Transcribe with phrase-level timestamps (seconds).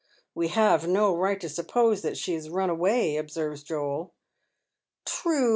[0.33, 4.15] "We have no right to suppose that she has mn away,' observes Joel."
[5.05, 5.49] True.